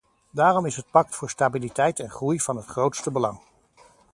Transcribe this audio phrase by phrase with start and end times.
[0.31, 3.39] Daarom is het pact voor stabiliteit en groei van het grootste belang.